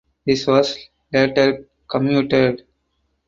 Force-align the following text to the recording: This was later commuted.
This 0.25 0.47
was 0.47 0.75
later 1.13 1.67
commuted. 1.87 2.63